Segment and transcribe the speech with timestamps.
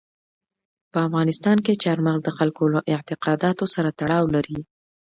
[0.91, 4.59] په افغانستان کې چار مغز د خلکو له اعتقاداتو سره تړاو لري.